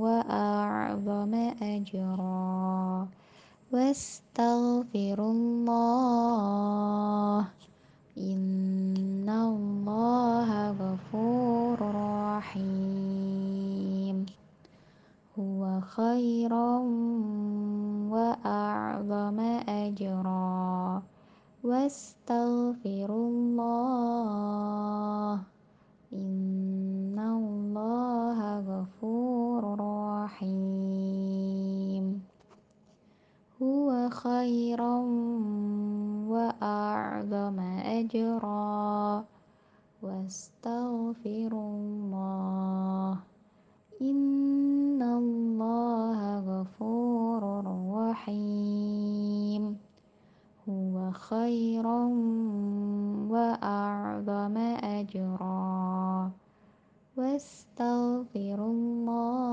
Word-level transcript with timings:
وأعظم 0.00 1.34
أجرا. 1.62 3.08
واستغفر 3.72 5.18
الله. 5.18 7.46
إن 8.18 9.28
الله 9.28 10.70
غفور 10.70 11.78
رحيم. 11.80 14.26
هو 15.38 15.80
خيرا 15.80 16.78
خيرا 34.50 34.98
وأعظم 36.26 37.58
أجرا. 37.86 39.24
واستغفر 40.02 41.52
الله. 41.52 43.18
إن 44.02 45.02
الله 45.02 46.40
غفور 46.40 47.64
رحيم. 47.94 49.78
هو 50.68 51.10
خيرا 51.10 52.04
وأعظم 53.30 54.56
أجرا. 54.82 56.30
واستغفر 57.16 58.58
الله. 58.66 59.49